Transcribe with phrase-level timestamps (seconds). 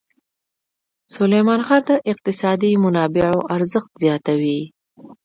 [1.15, 4.59] سلیمان غر د اقتصادي منابعو ارزښت زیاتوي.